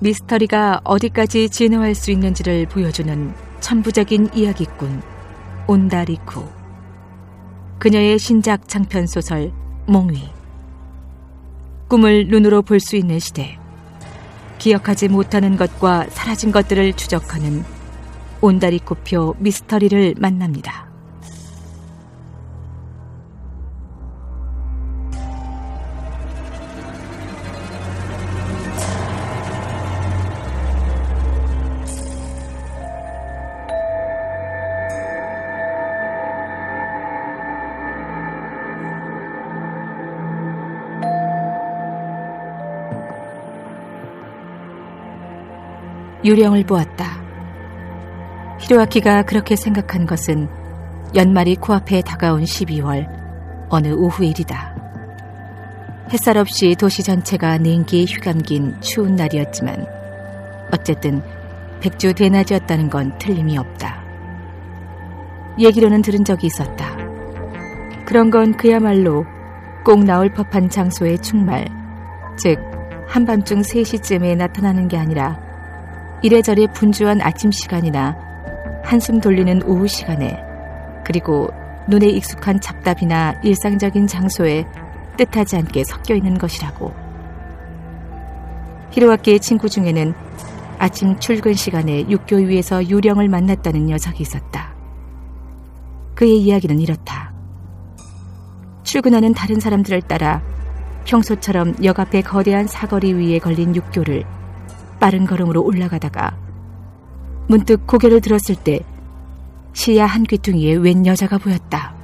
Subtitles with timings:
[0.00, 5.02] 미스터리가 어디까지 진화할 수 있는지를 보여주는 천부적인 이야기꾼
[5.66, 6.44] 온다리쿠.
[7.78, 9.52] 그녀의 신작 장편 소설
[9.86, 10.28] 몽위.
[11.88, 13.58] 꿈을 눈으로 볼 수 있는 시대.
[14.58, 17.64] 기억하지 못하는 것과 사라진 것들을 추적하는
[18.40, 20.89] 온다리쿠표 미스터리를 만납니다.
[46.24, 47.06] 유령을 보았다.
[48.60, 50.48] 히로아키가 그렇게 생각한 것은
[51.14, 53.08] 연말이 코앞에 다가온 12월
[53.70, 54.76] 어느 오후 일이다.
[56.12, 59.86] 햇살 없이 도시 전체가 냉기에 휘감긴 추운 날이었지만
[60.72, 61.22] 어쨌든
[61.80, 64.02] 백주 대낮이었다는 건 틀림이 없다.
[65.58, 66.96] 얘기로는 들은 적이 있었다.
[68.06, 69.24] 그런 건 그야말로
[69.84, 71.66] 꼭 나올 법한 장소의 충말,
[72.36, 72.58] 즉
[73.06, 75.49] 한밤중 3시쯤에 나타나는 게 아니라
[76.22, 78.16] 이래저래 분주한 아침 시간이나
[78.84, 80.38] 한숨 돌리는 오후 시간에
[81.04, 81.48] 그리고
[81.88, 84.66] 눈에 익숙한 잡답이나 일상적인 장소에
[85.16, 86.92] 뜻하지 않게 섞여 있는 것이라고.
[88.90, 90.14] 히로아키의 친구 중에는
[90.78, 94.74] 아침 출근 시간에 육교 위에서 유령을 만났다는 녀석이 있었다.
[96.14, 97.32] 그의 이야기는 이렇다.
[98.82, 100.42] 출근하는 다른 사람들을 따라
[101.04, 104.24] 평소처럼 역 앞의 거대한 사거리 위에 걸린 육교를
[105.00, 106.36] 빠른 걸음으로 올라가다가
[107.48, 108.80] 문득 고개를 들었을 때
[109.72, 111.94] 시야 한 귀퉁이에 웬 여자가 보였다.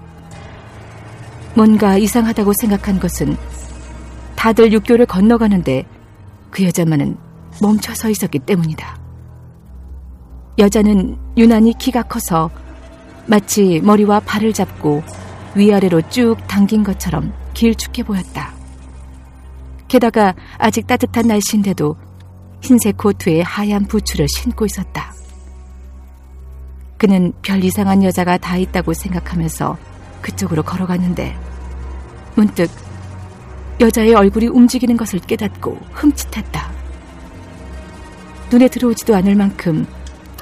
[1.54, 3.36] 뭔가 이상하다고 생각한 것은
[4.34, 5.86] 다들 육교를 건너가는데
[6.50, 7.16] 그 여자만은
[7.62, 8.98] 멈춰 서 있었기 때문이다.
[10.58, 12.50] 여자는 유난히 키가 커서
[13.26, 15.02] 마치 머리와 발을 잡고
[15.54, 18.52] 위아래로 쭉 당긴 것처럼 길쭉해 보였다.
[19.88, 21.96] 게다가 아직 따뜻한 날씨인데도
[22.66, 25.14] 흰색 코트에 하얀 부츠를 신고 있었다.
[26.98, 29.78] 그는 별 이상한 여자가 다 있다고 생각하면서
[30.20, 31.38] 그쪽으로 걸어갔는데
[32.34, 32.68] 문득
[33.78, 36.72] 여자의 얼굴이 움직이는 것을 깨닫고 흠칫했다.
[38.50, 39.86] 눈에 들어오지도 않을 만큼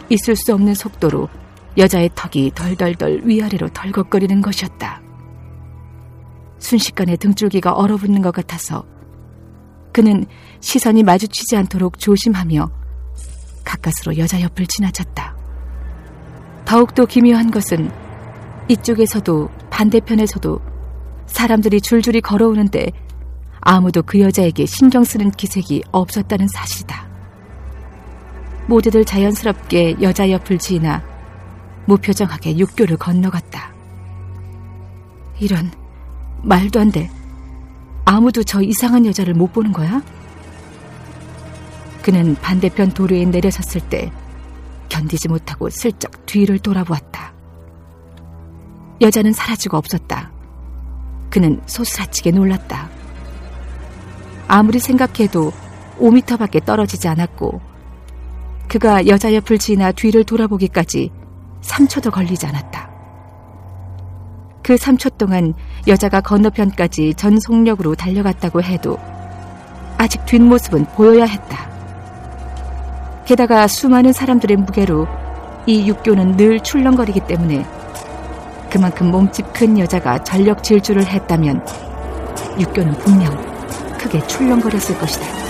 [0.08, 1.28] 있을 수 없는 속도로
[1.76, 5.02] 여자의 턱이 덜덜덜 위아래로 덜컥거리는 것이었다.
[6.58, 8.86] 순식간에 등줄기가 얼어붙는 것 같아서
[9.94, 10.26] 그는
[10.58, 12.68] 시선이 마주치지 않도록 조심하며
[13.64, 15.36] 가까스로 여자 옆을 지나쳤다.
[16.64, 17.92] 더욱더 기묘한 것은
[18.68, 20.60] 이쪽에서도 반대편에서도
[21.26, 22.90] 사람들이 줄줄이 걸어오는데
[23.60, 27.08] 아무도 그 여자에게 신경 쓰는 기색이 없었다는 사실이다.
[28.66, 31.04] 모두들 자연스럽게 여자 옆을 지나
[31.86, 33.72] 무표정하게 육교를 건너갔다.
[35.38, 35.70] 이런
[36.42, 37.08] 말도 안 돼.
[38.04, 40.02] 아무도 저 이상한 여자를 못 보는 거야?
[42.02, 44.12] 그는 반대편 도로에 내려섰을 때
[44.90, 47.32] 견디지 못하고 슬쩍 뒤를 돌아보았다.
[49.00, 50.30] 여자는 사라지고 없었다.
[51.30, 52.90] 그는 소스라치게 놀랐다.
[54.46, 55.52] 아무리 생각해도
[55.98, 57.60] 5미터밖에 떨어지지 않았고
[58.68, 61.10] 그가 여자 옆을 지나 뒤를 돌아보기까지
[61.62, 62.93] 3초도 걸리지 않았다.
[64.64, 65.52] 그 3초 동안
[65.86, 68.98] 여자가 건너편까지 전 속력으로 달려갔다고 해도
[69.98, 71.68] 아직 뒷모습은 보여야 했다.
[73.26, 75.06] 게다가 수많은 사람들의 무게로
[75.66, 77.66] 이 육교는 늘 출렁거리기 때문에
[78.70, 81.62] 그만큼 몸집 큰 여자가 전력 질주를 했다면
[82.58, 85.43] 육교는 분명 크게 출렁거렸을 것이다.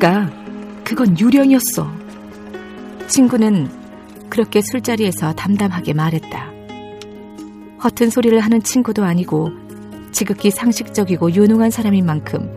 [0.00, 0.30] 아니라니까.
[0.84, 1.90] 그건 유령이었어.
[3.06, 3.68] 친구는
[4.28, 6.50] 그렇게 술자리에서 담담하게 말했다.
[7.84, 9.50] 허튼 소리를 하는 친구도 아니고
[10.12, 12.50] 지극히 상식적이고 유능한 사람인 만큼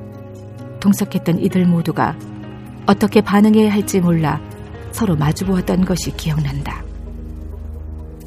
[0.80, 2.18] 동석했던 이들 모두가
[2.86, 4.42] 어떻게 반응해야 할지 몰라
[4.92, 6.84] 서로 마주보았던 것이 기억난다.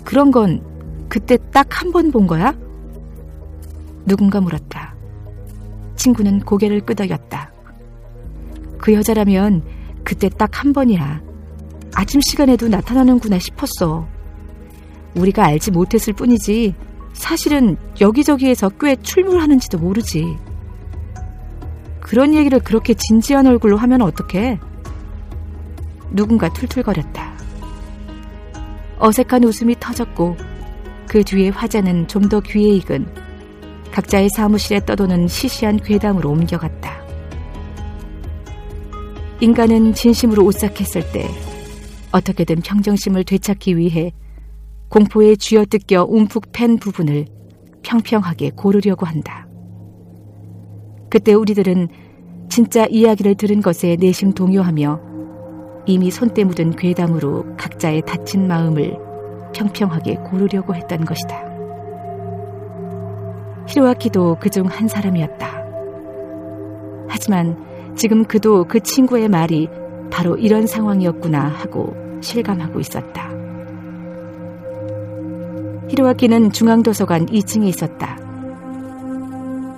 [0.05, 0.63] 그런 건
[1.09, 2.55] 그때 딱 한 번 본 거야?
[4.07, 4.95] 누군가 물었다.
[5.97, 7.51] 친구는 고개를 끄덕였다.
[8.79, 9.63] 그 여자라면
[10.05, 11.21] 그때 딱 한 번이야.
[11.95, 14.07] 아침 시간에도 나타나는구나 싶었어.
[15.15, 16.75] 우리가 알지 못했을 뿐이지
[17.15, 20.37] 사실은 여기저기에서 꽤 출몰하는지도 모르지.
[22.01, 24.61] 그런 얘기를 그렇게 진지한 얼굴로 하면 어떡해?
[26.11, 27.35] 누군가 툴툴거렸다.
[28.99, 30.37] 어색한 웃음이 터졌고
[31.09, 33.07] 그 뒤에 화자는 좀 더 귀에 익은
[33.93, 37.06] 각자의 사무실에 떠도는 시시한 괴담으로 옮겨갔다.
[39.39, 41.29] 인간은 진심으로 오싹했을 때
[42.11, 44.13] 어떻게든 평정심을 되찾기 위해
[44.89, 47.27] 공포에 쥐어뜯겨 움푹 팬 부분을
[47.83, 49.47] 평평하게 고르려고 한다.
[51.11, 51.89] 그때 우리들은
[52.49, 55.01] 진짜 이야기를 들은 것에 내심 동요하며
[55.85, 58.97] 이미 손때 묻은 괴담으로 각자의 다친 마음을
[59.55, 61.45] 평평하게 고르려고 했던 것이다.
[63.69, 65.65] 히로아키도 그중 한 사람이었다.
[67.09, 69.69] 하지만 지금 그도 그 친구의 말이
[70.11, 73.31] 바로 이런 상황이었구나 하고 실감하고 있었다.
[75.89, 78.19] 히로아키는 중앙도서관 2층에 있었다.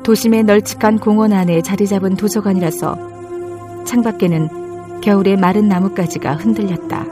[0.03, 7.07] 도심의 널찍한 공원 안에 자리 잡은 도서관이라서 창밖에는 겨울의 마른 나뭇가지가 흔들렸다.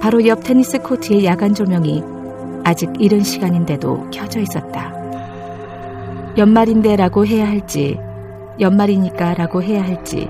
[0.00, 2.02] 바로 옆 테니스 코트의 야간 조명이
[2.64, 4.92] 아직 이른 시간인데도 켜져 있었다.
[6.36, 7.98] 연말인데라고 해야 할지,
[8.60, 10.28] 연말이니까 라고 해야 할지,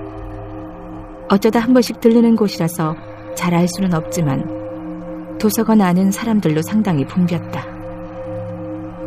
[1.29, 2.95] 어쩌다 한 번씩 들르는 곳이라서
[3.35, 7.65] 잘 알 수는 없지만 도서관 안은 사람들로 상당히 붐볐다.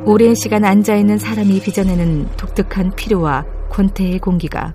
[0.05, 4.75] 오랜 시간 앉아있는 사람이 빚어내는 독특한 피로와 권태의 공기가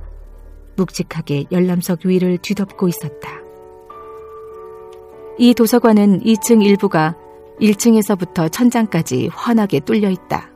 [0.77, 3.41] 묵직하게 열람석 위를 뒤덮고 있었다.
[5.37, 7.15] 이 도서관은 2층 일부가
[7.59, 10.50] 1층에서부터 천장까지 환하게 뚫려 있다.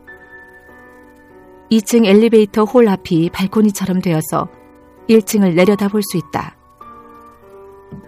[1.71, 4.47] 2층 엘리베이터 홀 앞이 발코니처럼 되어서
[5.09, 6.55] 1층을 내려다 볼 수 있다.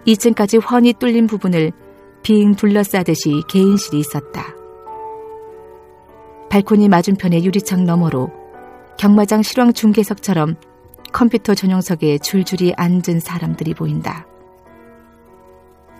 [0.06, 1.72] 2층까지 훤히 뚫린 부분을
[2.22, 4.54] 빙 둘러싸듯이 개인실이 있었다.
[6.50, 8.30] 발코니 맞은편의 유리창 너머로
[8.98, 10.56] 경마장 실황 중계석처럼
[11.12, 14.26] 컴퓨터 전용석에 줄줄이 앉은 사람들이 보인다.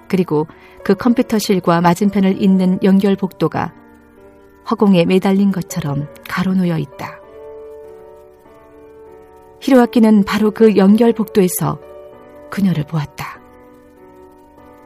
[0.08, 0.46] 그리고
[0.84, 3.72] 그 컴퓨터실과 맞은편을 잇는 연결 복도가
[4.70, 7.17] 허공에 매달린 것처럼 가로놓여 있다.
[9.68, 11.78] 히로아키는 바로 그 연결 복도에서
[12.50, 13.38] 그녀를 보았다.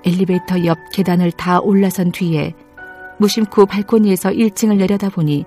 [0.05, 2.53] 엘리베이터 옆 계단을 다 올라선 뒤에
[3.21, 5.45] 무심코 발코니에서 1층을 내려다보니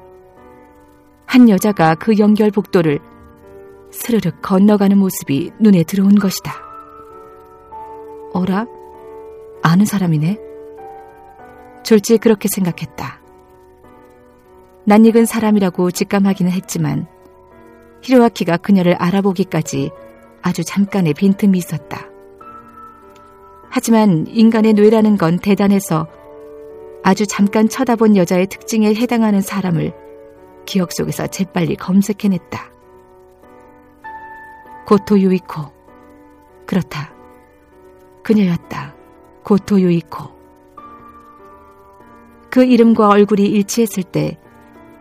[1.26, 3.00] 한 여자가 그 연결 복도를
[3.92, 6.54] 스르륵 건너가는 모습이 눈에 들어온 것이다.
[8.32, 8.66] 어라?
[9.64, 10.40] 아는 사람이네?
[11.84, 13.20] 졸지 그렇게 생각했다.
[14.86, 17.08] 낯익은 사람이라고 직감하기는 했지만
[18.06, 19.90] 히로아키가 그녀를 알아보기까지
[20.44, 22.06] 아주 잠깐의 빈틈이 있었다.
[23.70, 26.08] 하지만 인간의 뇌라는 건 대단해서
[27.04, 29.92] 아주 잠깐 쳐다본 여자의 특징에 해당하는 사람을
[30.68, 32.72] 기억 속에서 재빨리 검색해냈다.
[34.86, 35.64] 고토 유이코.
[36.68, 37.12] 그렇다.
[38.22, 38.94] 그녀였다.
[39.44, 40.26] 고토 유이코.
[42.52, 44.38] 그 이름과 얼굴이 일치했을 때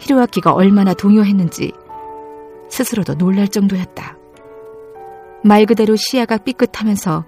[0.01, 1.73] 히로아키가 얼마나 동요했는지
[2.75, 4.17] 스스로도 놀랄 정도였다.
[5.45, 7.25] 말 그대로 시야가 삐끗하면서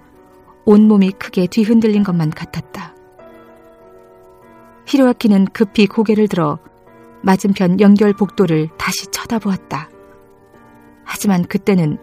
[0.65, 2.93] 온몸이 크게 뒤흔들린 것만 같았다.
[4.87, 6.59] 히로아키는 급히 고개를 들어
[7.21, 9.89] 맞은편 연결 복도를 다시 쳐다보았다.
[11.05, 11.97] 하지만 그때는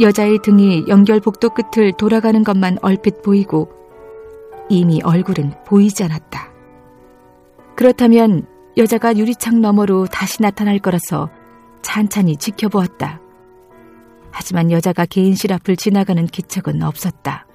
[0.00, 3.68] 여자의 등이 연결 복도 끝을 돌아가는 것만 얼핏 보이고
[4.70, 6.50] 이미 얼굴은 보이지 않았다.
[7.76, 8.46] 그렇다면
[8.78, 11.28] 여자가 유리창 너머로 다시 나타날 거라서
[11.82, 13.20] 찬찬히 지켜보았다.
[14.30, 17.46] 하지만 여자가 개인실 앞을 지나가는 기척은 없었다.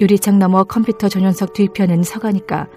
[0.00, 2.68] 유리창 너머 컴퓨터 전용석 뒤편은 서가니까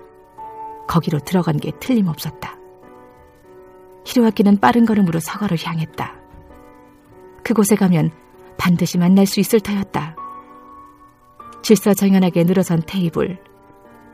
[0.88, 2.58] 거기로 들어간 게 틀림없었다.
[4.06, 6.16] 히로아키는 빠른 걸음으로 서가로 향했다.
[7.44, 8.12] 그곳에 가면
[8.58, 10.16] 반드시 만날 수 있을 터였다.
[11.62, 13.40] 질서정연하게 늘어선 테이블,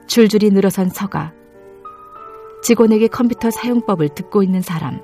[0.08, 1.34] 줄줄이 늘어선 서가,
[2.64, 5.02] 직원에게 컴퓨터 사용법을 듣고 있는 사람.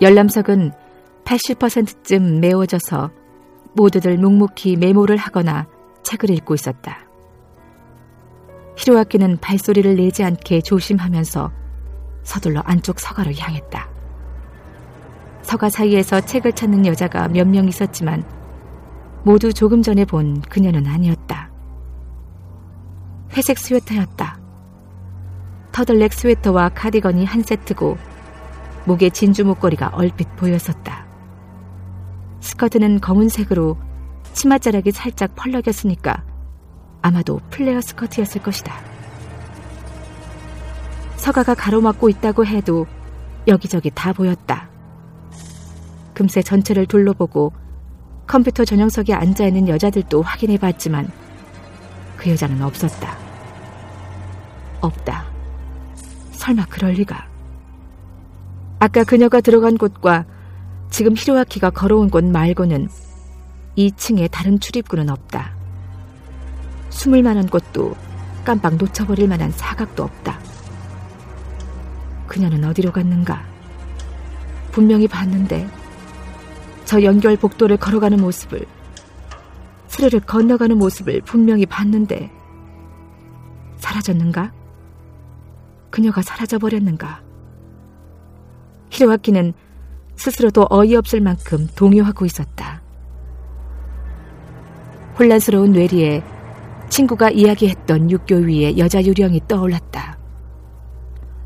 [0.00, 0.72] 열람석은
[1.24, 3.10] 80%쯤 메워져서
[3.74, 5.66] 모두들 묵묵히 메모를 하거나
[6.02, 6.98] 책을 읽고 있었다.
[8.76, 11.50] 히로아키는 발소리를 내지 않게 조심하면서
[12.22, 13.88] 서둘러 안쪽 서가로 향했다.
[15.42, 18.24] 서가 사이에서 책을 찾는 여자가 몇 명 있었지만
[19.22, 21.50] 모두 조금 전에 본 그녀는 아니었다.
[23.36, 24.38] 회색 스웨터였다.
[25.72, 27.96] 터들넥 스웨터와 카디건이 한 세트고
[28.86, 31.06] 목에 진주 목걸이가 얼핏 보였었다.
[32.40, 33.78] 스커트는 검은색으로
[34.34, 36.24] 치맛자락이 살짝 펄럭였으니까
[37.00, 38.74] 아마도 플레어 스커트였을 것이다.
[41.16, 42.86] 서가가 가로막고 있다고 해도
[43.46, 44.68] 여기저기 다 보였다.
[46.12, 47.52] 금세 전체를 둘러보고
[48.26, 51.10] 컴퓨터 전용석에 앉아 있는 여자들도 확인해 봤지만
[52.16, 53.16] 그 여자는 없었다.
[54.80, 55.24] 없다.
[56.32, 57.33] 설마 그럴 리가.
[58.84, 60.26] 아까 그녀가 들어간 곳과
[60.90, 62.90] 지금 히로아키가 걸어온 곳 말고는
[63.78, 65.56] 2층에 다른 출입구는 없다.
[66.90, 67.96] 숨을 만한 곳도
[68.44, 70.38] 깜빡 놓쳐버릴 만한 사각도 없다.
[72.26, 73.42] 그녀는 어디로 갔는가?
[74.70, 75.66] 분명히 봤는데
[76.84, 78.66] 저 연결 복도를 걸어가는 모습을
[79.88, 82.30] 스르르 건너가는 모습을 분명히 봤는데
[83.78, 84.52] 사라졌는가?
[85.88, 87.23] 그녀가 사라져버렸는가?
[88.94, 89.52] 히로아키는
[90.14, 92.80] 스스로도 어이없을 만큼 동요하고 있었다.
[95.18, 96.22] 혼란스러운 뇌리에
[96.88, 100.16] 친구가 이야기했던 육교 위에 여자 유령이 떠올랐다.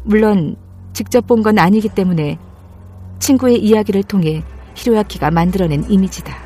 [0.05, 0.57] 물론
[0.93, 2.39] 직접 본 건 아니기 때문에
[3.19, 4.43] 친구의 이야기를 통해
[4.75, 6.37] 히로야키가 만들어낸 이미지다.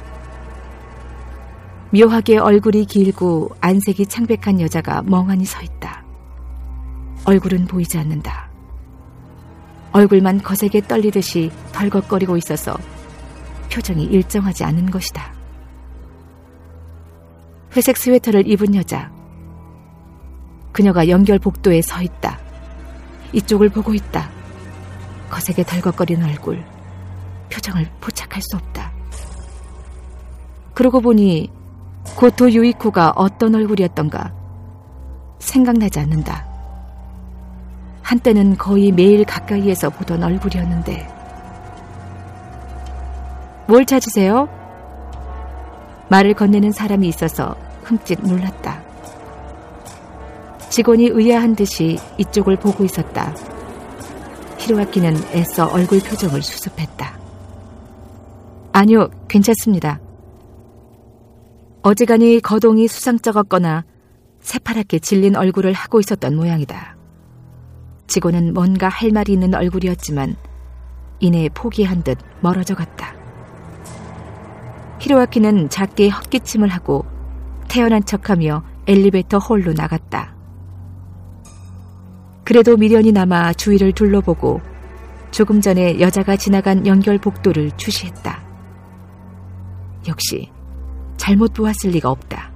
[1.93, 6.05] 묘하게 얼굴이 길고 안색이 창백한 여자가 멍하니 서 있다.
[7.25, 8.52] 얼굴은 보이지 않는다.
[9.93, 12.77] 얼굴만 거세게 떨리듯이 덜걱거리고 있어서
[13.71, 15.33] 표정이 일정하지 않은 것이다.
[17.77, 19.11] 회색 스웨터를 입은 여자.
[20.73, 22.39] 그녀가 연결 복도에 서 있다.
[23.33, 24.31] 이쪽을 보고 있다.
[25.31, 26.63] 거세게 덜걱거리는 얼굴.
[27.51, 28.93] 표정을 포착할 수 없다.
[30.75, 31.51] 그러고 보니
[32.17, 34.35] 고토 유이코가 어떤 얼굴이었던가
[35.39, 36.52] 생각나지 않는다.
[38.13, 41.09] 한때는 거의 매일 가까이에서 보던 얼굴이었는데
[43.67, 44.51] 뭘 찾으세요?
[46.11, 48.83] 말을 건네는 사람이 있어서 흠칫 놀랐다.
[50.69, 53.35] 직원이 의아한 듯이 이쪽을 보고 있었다.
[54.59, 57.19] 히로아키는 애써 얼굴 표정을 수습했다.
[58.73, 60.01] 아니요, 괜찮습니다.
[61.81, 63.85] 어지간히 거동이 수상쩍었거나
[64.41, 66.92] 새파랗게 질린 얼굴을 하고 있었던 모양이다.
[68.07, 70.37] 직원은 뭔가 할 말이 있는 얼굴이었지만
[71.21, 73.15] 이내 포기한 듯 멀어져 갔다.
[74.99, 77.05] 히로아키는 작게 헛기침을 하고
[77.69, 80.35] 태어난 척하며 엘리베이터 홀로 나갔다.
[82.45, 84.61] 그래도 미련이 남아 주위를 둘러보고
[85.31, 88.43] 조금 전에 여자가 지나간 연결 복도를 주시했다.
[90.09, 90.51] 역시
[91.17, 92.53] 잘못 보았을 리가 없다.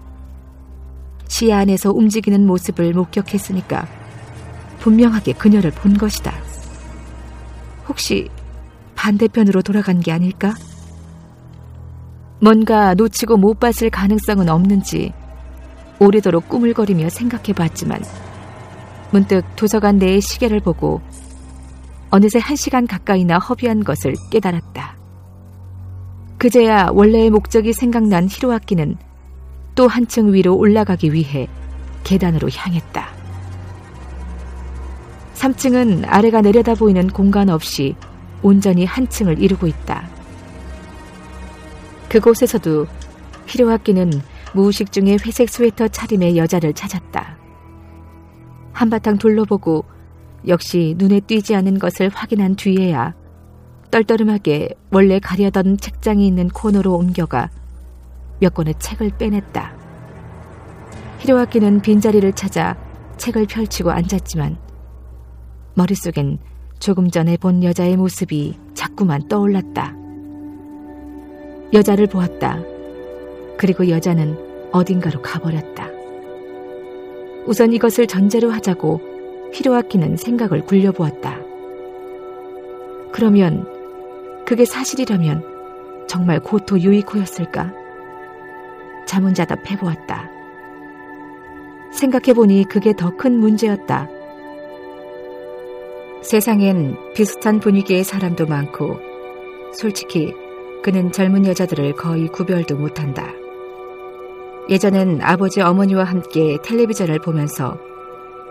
[1.28, 3.86] 시야 안에서 움직이는 모습을 목격했으니까
[4.86, 6.32] 분명하게 그녀를 본 것이다.
[7.88, 8.28] 혹시
[8.94, 10.54] 반대편으로 돌아간 게 아닐까?
[12.40, 15.12] 뭔가 놓치고 못 봤을 가능성은 없는지
[15.98, 18.00] 오래도록 꾸물거리며 생각해 봤지만
[19.10, 21.00] 문득 도서관 내의 시계를 보고
[22.10, 24.96] 어느새 한 시간 가까이나 허비한 것을 깨달았다.
[26.38, 28.96] 그제야 원래의 목적이 생각난 히로아키는
[29.74, 31.48] 또 한층 위로 올라가기 위해
[32.04, 33.15] 계단으로 향했다.
[35.36, 37.94] 3층은 아래가 내려다 보이는 공간 없이
[38.42, 40.08] 온전히 한 층을 이루고 있다.
[42.08, 42.86] 그곳에서도
[43.46, 44.10] 히로아키는
[44.54, 47.36] 무의식 중에 회색 스웨터 차림의 여자를 찾았다.
[48.72, 49.84] 한바탕 둘러보고
[50.48, 53.14] 역시 눈에 띄지 않은 것을 확인한 뒤에야
[53.90, 57.50] 떨떠름하게 원래 가려던 책장이 있는 코너로 옮겨가
[58.40, 59.74] 몇 권의 책을 빼냈다.
[61.18, 62.76] 히로아키는 빈자리를 찾아
[63.16, 64.65] 책을 펼치고 앉았지만
[65.76, 66.38] 머릿속엔
[66.78, 69.94] 조금 전에 본 여자의 모습이 자꾸만 떠올랐다.
[71.74, 72.60] 여자를 보았다.
[73.58, 74.38] 그리고 여자는
[74.72, 75.90] 어딘가로 가버렸다.
[77.46, 79.00] 우선 이것을 전제로 하자고
[79.52, 81.40] 히로아키는 생각을 굴려보았다.
[83.12, 83.66] 그러면
[84.46, 87.72] 그게 사실이라면 정말 고토 유이코였을까?
[89.06, 90.30] 자문자답 해보았다.
[91.92, 94.15] 생각해보니 그게 더 큰 문제였다.
[96.26, 98.98] 세상엔 비슷한 분위기의 사람도 많고,
[99.72, 100.34] 솔직히
[100.82, 103.32] 그는 젊은 여자들을 거의 구별도 못한다.
[104.68, 107.78] 예전엔 아버지 어머니와 함께 텔레비전을 보면서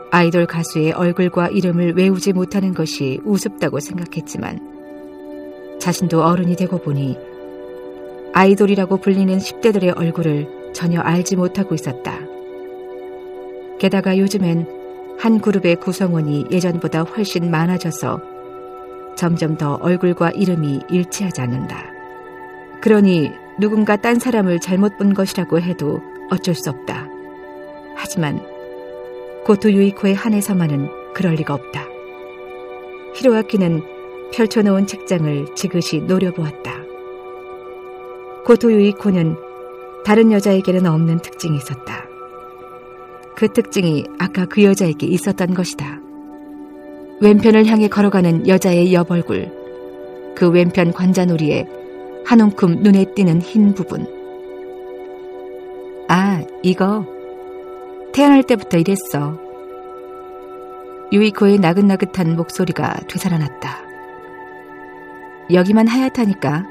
[0.10, 7.18] 아이돌 가수의 얼굴과 이름을 외우지 못하는 것이 우습다고 생각했지만 자신도 어른이 되고 보니
[8.34, 12.20] 아이돌이라고 불리는 10대들의 얼굴을 전혀 알지 못하고 있었다.
[13.80, 14.75] 게다가 요즘엔
[15.18, 18.20] 한 그룹의 구성원이 예전보다 훨씬 많아져서
[19.16, 21.86] 점점 더 얼굴과 이름이 일치하지 않는다.
[22.82, 27.08] 그러니 누군가 딴 사람을 잘못 본 것이라고 해도 어쩔 수 없다.
[27.96, 28.42] 하지만
[29.46, 31.86] 고토 유이코의 한해서만은 그럴 리가 없다.
[33.16, 33.82] 히로아키는
[34.34, 36.74] 펼쳐놓은 책장을 지그시 노려보았다.
[38.46, 39.38] 고토 유이코는
[40.04, 41.95] 다른 여자에게는 없는 특징이 있었다.
[43.36, 46.00] 그 특징이 아까 그 여자에게 있었던 것이다.
[47.22, 49.52] 왼편을 향해 걸어가는 여자의 옆얼굴,
[50.36, 51.68] 그 왼편 관자놀이에
[52.26, 54.08] 한 움큼 눈에 띄는 흰 부분.
[56.08, 57.06] 아, 이거
[58.14, 59.38] 태어날 때부터 이랬어.
[61.12, 63.86] 유이코의 나긋나긋한 목소리가 되살아났다.
[65.52, 66.66] 여기만 하얗다니까.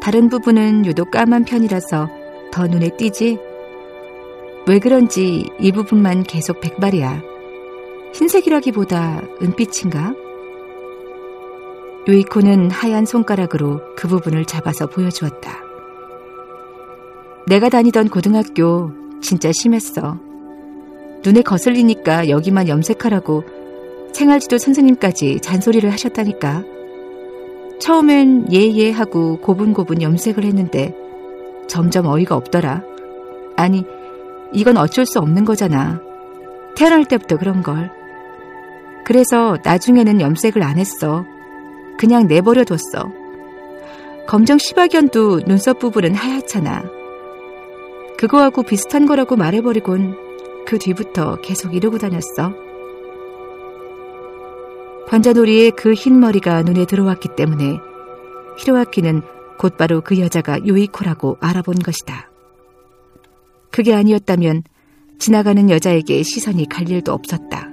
[0.00, 2.08] 다른 부분은 유독 까만 편이라서
[2.52, 3.38] 더 눈에 띄지?
[4.66, 7.22] 왜 그런지 이 부분만 계속 백발이야.
[8.14, 10.14] 흰색이라기보다 은빛인가?
[12.08, 15.64] 요이코는 하얀 손가락으로 그 부분을 잡아서 보여주었다.
[17.46, 20.18] 내가 다니던 고등학교 진짜 심했어.
[21.24, 23.44] 눈에 거슬리니까 여기만 염색하라고
[24.12, 26.64] 생활지도 선생님까지 잔소리를 하셨다니까.
[27.80, 30.94] 처음엔 예예 하고 고분고분 염색을 했는데
[31.66, 32.82] 점점 어이가 없더라.
[33.56, 33.84] 아니,
[34.54, 36.00] 이건 어쩔 수 없는 거잖아.
[36.76, 37.90] 태어날 때부터 그런 걸.
[39.04, 41.24] 그래서 나중에는 염색을 안 했어.
[41.98, 43.12] 그냥 내버려 뒀어.
[44.26, 46.84] 검정 시바견도 눈썹 부분은 하얗잖아.
[48.16, 50.16] 그거하고 비슷한 거라고 말해버리곤
[50.66, 52.54] 그 뒤부터 계속 이러고 다녔어.
[55.08, 57.78] 관자놀이에 그흰 머리가 눈에 들어왔기 때문에
[58.58, 59.22] 히로아키는
[59.58, 62.30] 곧바로 그 여자가 요이코라고 알아본 것이다.
[63.74, 64.62] 그게 아니었다면
[65.18, 67.70] 지나가는 여자에게 시선이 갈 일도 없었다.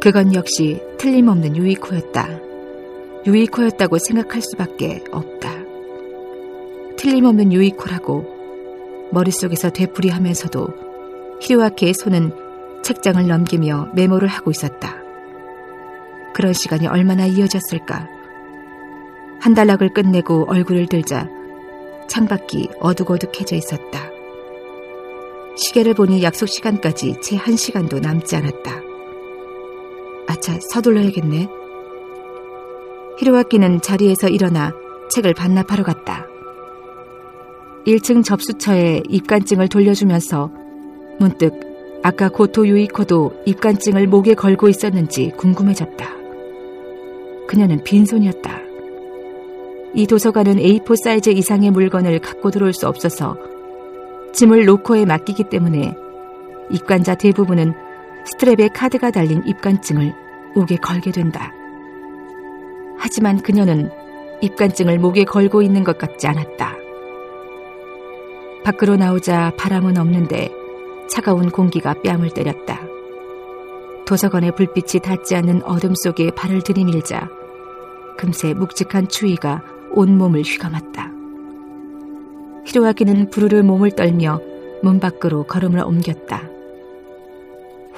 [0.00, 2.28] 그건 역시 틀림없는 유이코였다.
[3.26, 5.50] 유이코였다고 생각할 수밖에 없다.
[6.98, 10.68] 틀림없는 유이코라고 머릿속에서 되풀이하면서도
[11.40, 12.30] 히로아키의 손은
[12.84, 14.98] 책장을 넘기며 메모를 하고 있었다.
[16.32, 18.08] 그런 시간이 얼마나 이어졌을까?
[19.40, 21.28] 한 단락을 끝내고 얼굴을 들자
[22.06, 24.15] 창밖이 어둑어둑해져 있었다.
[25.56, 28.82] 시계를 보니 약속 시간까지 채 한 시간도 남지 않았다.
[30.26, 31.48] 아차, 서둘러야겠네.
[33.18, 34.72] 히로아키는 자리에서 일어나
[35.10, 36.26] 책을 반납하러 갔다.
[37.86, 40.50] 1층 접수처에 입간증을 돌려주면서
[41.18, 41.52] 문득
[42.02, 46.06] 아까 고토 유이코도 입간증을 목에 걸고 있었는지 궁금해졌다.
[47.46, 48.60] 그녀는 빈손이었다.
[49.94, 53.36] 이 도서관은 A4 사이즈 이상의 물건을 갖고 들어올 수 없어서
[54.36, 55.96] 짐을 로커에 맡기기 때문에
[56.68, 57.72] 입관자 대부분은
[58.26, 60.12] 스트랩에 카드가 달린 입관증을
[60.54, 61.54] 목에 걸게 된다.
[62.98, 63.90] 하지만 그녀는
[64.42, 66.76] 입관증을 목에 걸고 있는 것 같지 않았다.
[68.62, 70.52] 밖으로 나오자 바람은 없는데
[71.08, 72.82] 차가운 공기가 뺨을 때렸다.
[74.04, 77.30] 도서관의 불빛이 닿지 않는 어둠 속에 발을 들이밀자
[78.18, 81.15] 금세 묵직한 추위가 온몸을 휘감았다.
[82.66, 84.40] 히로아키는 부르르 몸을 떨며
[84.82, 86.42] 문 밖으로 걸음을 옮겼다.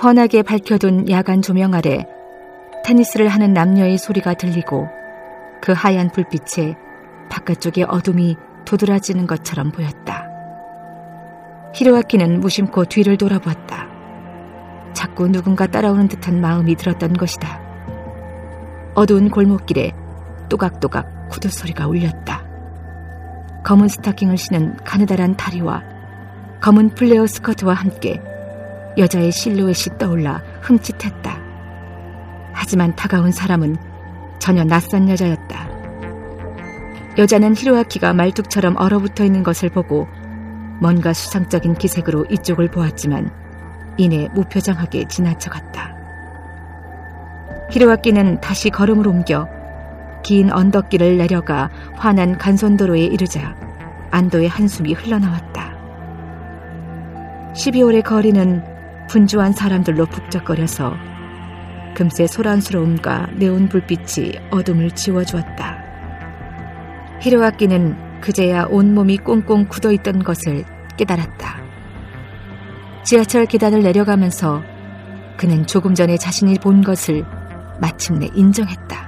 [0.00, 2.07] 훤하게 밝혀둔 야간 조명 아래
[2.85, 4.87] 테니스를 하는 남녀의 소리가 들리고
[5.61, 6.76] 그 하얀 불빛에
[7.31, 10.28] 바깥쪽의 어둠이 도드라지는 것처럼 보였다.
[11.74, 13.88] 히로아키는 무심코 뒤를 돌아보았다.
[14.92, 17.61] 자꾸 누군가 따라오는 듯한 마음이 들었던 것이다.
[18.94, 19.92] 어두운 골목길에
[20.48, 22.38] 또각또각 구두 소리가 울렸다.
[23.68, 25.83] 검은 스타킹을 신은 가느다란 다리와
[26.62, 28.18] 검은 플레어 스커트와 함께
[28.96, 31.38] 여자의 실루엣이 떠올라 흠칫했다.
[32.54, 33.76] 하지만 다가온 사람은
[34.38, 35.68] 전혀 낯선 여자였다.
[37.18, 40.09] 여자는 히로아키가 말뚝처럼 얼어붙어 있는 것을 보고
[40.81, 43.31] 뭔가 수상적인 기색으로 이쪽을 보았지만
[43.98, 45.94] 이내 무표정하게 지나쳐갔다.
[47.70, 49.46] 히로아키는 다시 걸음을 옮겨
[50.22, 53.54] 긴 언덕길을 내려가 환한 간선도로에 이르자
[54.11, 55.76] 안도의 한숨이 흘러나왔다.
[57.54, 58.62] 12월의 거리는
[59.09, 60.94] 분주한 사람들로 북적거려서
[61.94, 65.78] 금세 소란스러움과 네온 불빛이 어둠을 지워주었다.
[67.20, 70.64] 히로아키는 그제야 온몸이 꽁꽁 굳어있던 것을
[70.96, 71.59] 깨달았다.
[73.04, 74.62] 지하철 계단을 내려가면서
[75.37, 77.24] 그는 조금 전에 자신이 본 것을
[77.81, 79.08] 마침내 인정했다.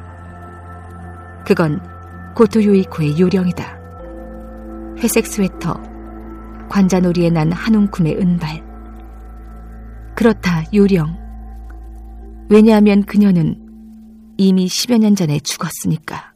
[1.50, 1.80] 그건
[2.36, 3.80] 고토 요이코의 요령이다.
[4.98, 5.82] 회색 스웨터,
[6.68, 8.62] 관자놀이에 난 한웅큼의 은발.
[10.14, 11.18] 그렇다, 요령.
[12.48, 13.56] 왜냐하면 그녀는
[14.36, 16.29] 이미 10여 년 전에 죽었으니까.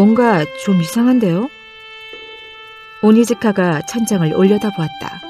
[0.00, 1.50] 뭔가 좀 이상한데요?
[3.02, 5.20] 오니즈카가 천장을 올려다보았다.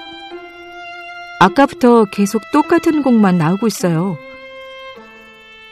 [1.41, 4.17] 아까부터 계속 똑같은 곡만 나오고 있어요.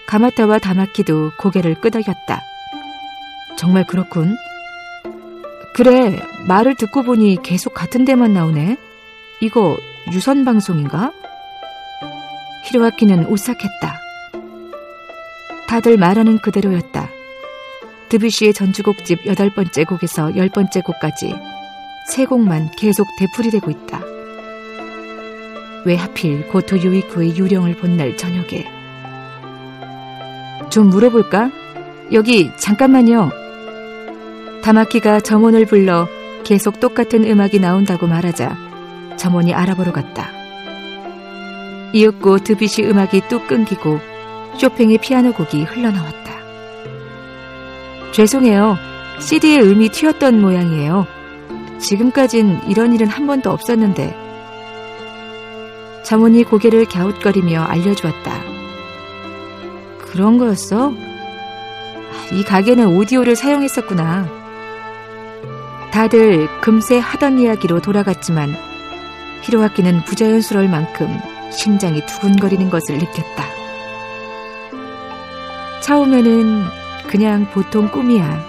[0.09, 2.43] 가마타와 다마키도 고개를 끄덕였다.
[3.57, 4.37] 정말 그렇군.
[5.75, 8.77] 그래, 말을 듣고 보니 계속 같은 데만 나오네.
[9.41, 9.79] 이거
[10.13, 11.13] 유선 방송인가?
[12.65, 14.01] 히로아키는 오싹했다.
[15.69, 16.98] 다들 말하는 그대로였다.
[18.09, 21.35] 드뷔시의 전주곡집 여덟 번째 곡에서 열 번째 곡까지
[22.11, 24.01] 세 곡만 계속 되풀이되고 있다.
[25.85, 28.67] 왜 하필 고토 유이코의 유령을 본 날 저녁에
[30.71, 31.51] 좀 물어볼까?
[32.13, 33.31] 여기 잠깐만요.
[34.63, 36.07] 다마키가 점원을 불러
[36.45, 38.57] 계속 똑같은 음악이 나온다고 말하자
[39.17, 40.31] 점원이 알아보러 갔다.
[41.93, 43.99] 이윽고 드뷔시 음악이 뚝 끊기고
[44.59, 46.28] 쇼팽의 피아노 곡이 흘러나왔다.
[48.19, 48.77] 죄송해요.
[49.21, 51.07] CD의 음이 튀었던 모양이에요.
[51.79, 54.13] 지금까진 이런 일은 한 번도 없었는데.
[56.03, 58.33] 자문이 고개를 갸웃거리며 알려주었다.
[60.01, 60.93] 그런 거였어?
[62.33, 64.27] 이 가게는 오디오를 사용했었구나.
[65.93, 68.53] 다들 금세 하던 이야기로 돌아갔지만
[69.43, 71.09] 히로아키는 부자연스러울 만큼
[71.53, 73.45] 심장이 두근거리는 것을 느꼈다.
[75.83, 78.45] 처음에는 그냥 보통 꿈이야.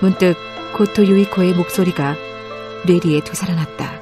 [0.00, 0.34] 문득
[0.74, 2.16] 고토 유이코의 목소리가
[2.86, 4.00] 뇌리에 되살아났다.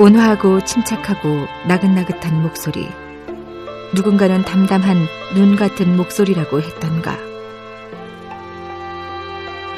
[0.00, 2.88] 온화하고 침착하고 나긋나긋한 목소리.
[3.94, 7.16] 누군가는 담담한 눈 같은 목소리라고 했던가.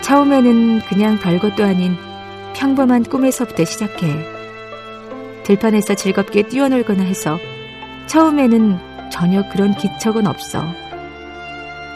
[0.00, 1.96] 처음에는 그냥 별것도 아닌
[2.54, 4.26] 평범한 꿈에서부터 시작해.
[5.44, 7.38] 들판에서 즐겁게 뛰어놀거나 해서
[8.06, 10.81] 처음에는 전혀 그런 기척은 없어.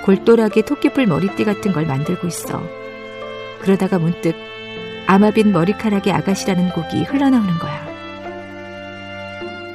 [0.06, 2.62] 골똘하게 토끼풀 머리띠 같은 걸 만들고 있어.
[3.60, 4.36] 그러다가 문득
[5.08, 7.84] 아마빈 머리카락의 아가씨라는 곡이 흘러나오는 거야.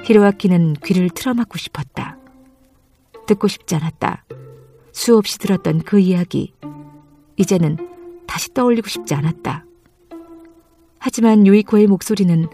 [0.05, 2.17] 히로아키는 귀를 틀어막고 싶었다.
[3.27, 4.23] 듣고 싶지 않았다.
[4.93, 6.53] 수없이 들었던 그 이야기.
[7.35, 7.77] 이제는
[8.25, 9.65] 다시 떠올리고 싶지 않았다.
[10.97, 12.47] 하지만 유이코의 목소리는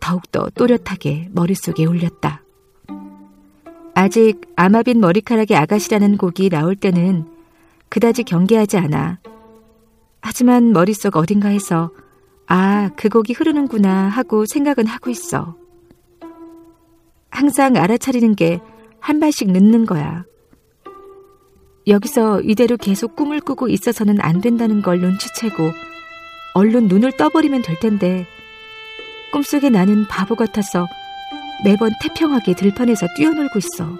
[0.00, 2.42] 더욱더 또렷하게 머릿속에 울렸다.
[3.98, 7.24] 아직 아마빈 머리카락의 아가씨라는 곡이 나올 때는
[7.88, 9.18] 그다지 경계하지 않아.
[10.20, 11.90] 하지만 머릿속 어딘가에서
[12.46, 15.56] 아, 그 곡이 흐르는구나 하고 생각은 하고 있어.
[17.30, 18.60] 항상 알아차리는 게
[19.00, 20.24] 한 발씩 늦는 거야.
[21.86, 25.70] 여기서 이대로 계속 꿈을 꾸고 있어서는 안 된다는 걸 눈치채고
[26.54, 28.26] 얼른 눈을 떠버리면 될 텐데
[29.32, 30.86] 꿈속에 나는 바보 같아서
[31.64, 33.98] 매번 태평하게 들판에서 뛰어놀고 있어.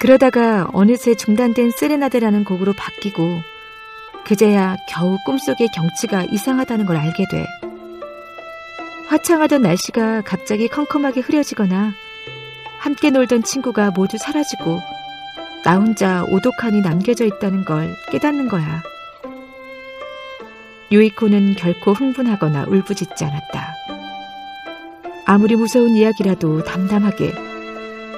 [0.00, 3.40] 그러다가 어느새 중단된 세레나데라는 곡으로 바뀌고
[4.24, 7.46] 그제야 겨우 꿈속의 경치가 이상하다는 걸 알게 돼.
[9.08, 11.92] 화창하던 날씨가 갑자기 컴컴하게 흐려지거나
[12.78, 14.80] 함께 놀던 친구가 모두 사라지고
[15.64, 18.82] 나 혼자 오독하니 남겨져 있다는 걸 깨닫는 거야.
[20.92, 23.74] 유이코는 결코 흥분하거나 울부짖지 않았다.
[25.30, 27.34] 아무리 무서운 이야기라도 담담하게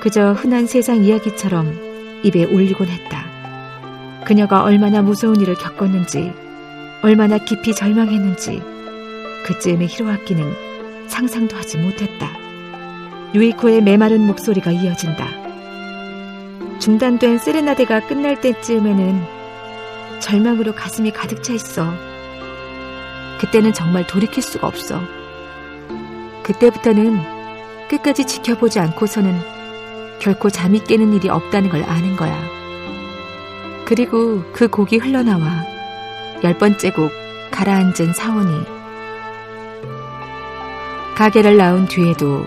[0.00, 3.26] 그저 흔한 세상 이야기처럼 입에 올리곤 했다.
[4.24, 6.32] 그녀가 얼마나 무서운 일을 겪었는지,
[7.02, 8.62] 얼마나 깊이 절망했는지,
[9.44, 12.30] 그쯤에 히로아키는 상상도 하지 못했다.
[13.34, 15.26] 유이코의 메마른 목소리가 이어진다.
[16.78, 19.20] 중단된 세레나데가 끝날 때쯤에는
[20.20, 21.92] 절망으로 가슴이 가득 차 있어.
[23.40, 25.00] 그때는 정말 돌이킬 수가 없어.
[26.50, 27.20] 그때부터는
[27.88, 29.38] 끝까지 지켜보지 않고서는
[30.18, 32.36] 결코 잠이 깨는 일이 없다는 걸 아는 거야.
[33.86, 35.64] 그리고 그 곡이 흘러나와
[36.42, 37.12] 열 번째 곡
[37.52, 38.64] 가라앉은 사원이
[41.14, 42.44] 가게를 나온 뒤에도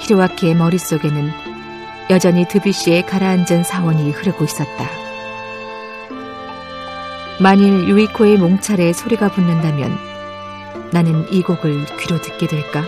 [0.00, 1.30] 히로아키의 머릿속에는
[2.10, 4.86] 여전히 드뷔시의 가라앉은 사원이 흐르고 있었다.
[7.40, 9.96] 만일 유이코의 몽찰에 소리가 붙는다면
[10.92, 12.82] 나는 이 곡을 귀로 듣게 될까?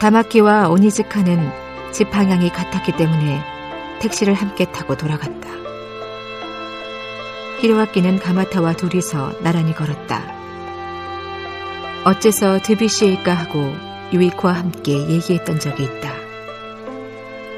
[0.00, 1.52] 다마키와 오니즈카는
[1.92, 3.42] 집 방향이 같았기 때문에
[4.00, 5.50] 택시를 함께 타고 돌아갔다.
[7.60, 10.22] 히로아키는 가마타와 둘이서 나란히 걸었다.
[12.06, 13.74] 어째서 드뷔시일까 하고
[14.10, 16.10] 유이코와 함께 얘기했던 적이 있다.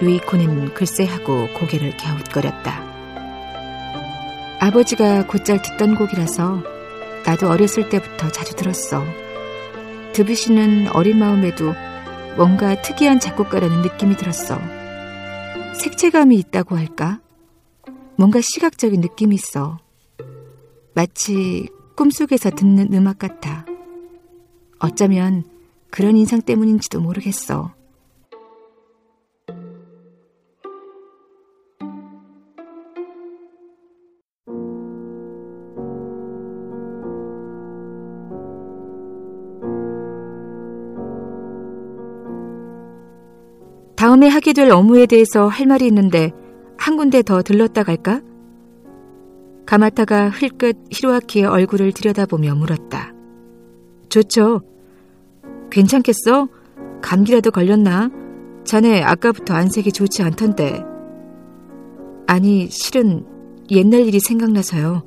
[0.02, 2.83] 유이코는 글쎄 하고 고개를 갸웃거렸다.
[4.59, 6.61] 아버지가 곧잘 듣던 곡이라서
[7.24, 9.05] 나도 어렸을 때부터 자주 들었어.
[10.12, 11.72] 드뷔시는 어린 마음에도
[12.37, 14.59] 뭔가 특이한 작곡가라는 느낌이 들었어.
[15.75, 17.21] 색채감이 있다고 할까?
[18.16, 19.79] 뭔가 시각적인 느낌이 있어.
[20.95, 23.66] 마치 꿈속에서 듣는 음악 같아.
[24.79, 25.45] 어쩌면
[25.90, 27.75] 그런 인상 때문인지도 모르겠어.
[44.12, 46.33] 다음에 하게 될 업무에 대해서 할 말이 있는데
[46.77, 48.20] 한 군데 더 들렀다 갈까?
[49.64, 53.14] 가마타가 흘끗 히로아키의 얼굴을 들여다보며 물었다.
[54.11, 54.61] 좋죠.
[55.70, 56.48] 괜찮겠어?
[57.01, 58.11] 감기라도 걸렸나?
[58.64, 60.85] 자네 아까부터 안색이 좋지 않던데.
[62.27, 63.25] 아니, 실은
[63.70, 65.05] 옛날 일이 생각나서요.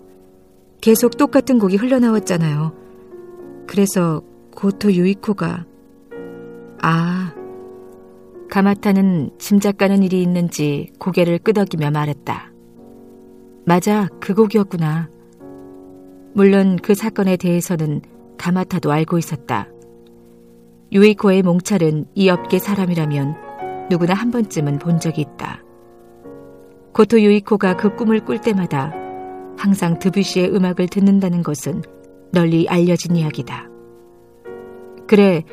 [0.81, 2.73] 계속 똑같은 곡이 흘러나왔잖아요.
[3.67, 4.23] 그래서
[4.55, 5.65] 고토 유이코가
[6.81, 7.44] 아,
[8.55, 12.53] 가마타는 짐작 가는 일이 있는지 고개를 끄덕이며 말했다.
[13.65, 15.09] 맞아, 그 곡이었구나.
[16.33, 17.99] 물론 그 사건에 대해서는
[18.37, 19.67] 가마타도 알고 있었다.
[20.93, 25.61] 유이코의 몽찰은 이 업계 사람이라면 누구나 한 번쯤은 본 적이 있다.
[26.93, 28.93] 고토 유이코가 그 꿈을 꿀 때마다
[29.57, 31.81] 항상 드뷔시의 음악을 듣는다는 것은
[32.31, 33.67] 널리 알려진 이야기다.
[35.07, 35.43] 그래,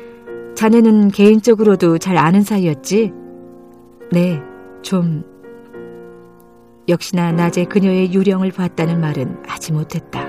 [0.55, 3.11] 자네는 개인적으로도 잘 아는 사이였지?
[4.11, 4.41] 네,
[4.81, 5.23] 좀.
[6.87, 10.27] 역시나 낮에 그녀의 유령을 봤다는 말은 하지 못했다.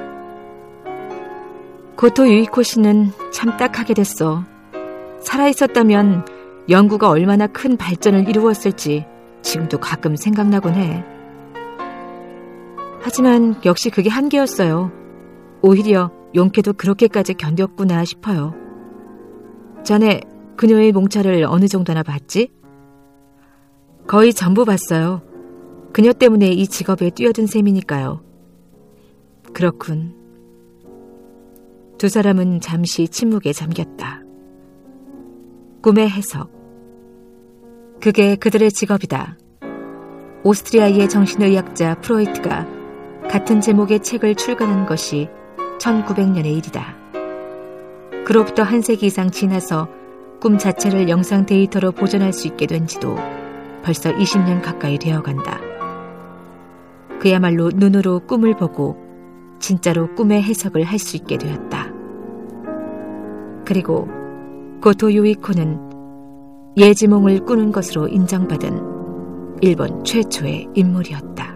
[1.96, 4.44] 고토 유이코 씨는 참 딱하게 됐어.
[5.20, 6.24] 살아있었다면
[6.68, 9.06] 연구가 얼마나 큰 발전을 이루었을지
[9.42, 11.04] 지금도 가끔 생각나곤 해.
[13.02, 14.90] 하지만 역시 그게 한계였어요.
[15.60, 18.63] 오히려 용케도 그렇게까지 견뎠구나 싶어요.
[19.84, 20.20] 자네
[20.56, 22.48] 그녀의 몽찰을 어느 정도나 봤지?
[24.06, 25.22] 거의 전부 봤어요.
[25.92, 28.22] 그녀 때문에 이 직업에 뛰어든 셈이니까요.
[29.52, 30.14] 그렇군.
[31.98, 34.22] 두 사람은 잠시 침묵에 잠겼다.
[35.82, 36.50] 꿈의 해석.
[38.00, 39.38] 그게 그들의 직업이다.
[40.44, 42.66] 오스트리아의 정신의학자 프로이트가
[43.30, 45.28] 같은 제목의 책을 출간한 것이
[45.78, 47.03] 1900년의 일이다.
[48.24, 49.88] 그로부터 한 세기 이상 지나서
[50.40, 53.16] 꿈 자체를 영상 데이터로 보존할 수 있게 된 지도
[53.82, 55.60] 벌써 20년 가까이 되어 간다.
[57.20, 58.96] 그야말로 눈으로 꿈을 보고
[59.58, 61.92] 진짜로 꿈의 해석을 할 수 있게 되었다.
[63.64, 64.08] 그리고
[64.82, 65.80] 고토 유이코는
[66.76, 71.53] 예지몽을 꾸는 것으로 인정받은 일본 최초의 인물이었다.